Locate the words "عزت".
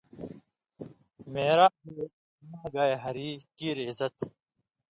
3.87-4.15